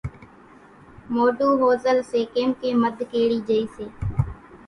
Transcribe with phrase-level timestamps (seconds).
[1.13, 3.85] مونڍون ۿوزل سي ڪيمڪيَ مڌ ڪيڙِي جھئِي سي۔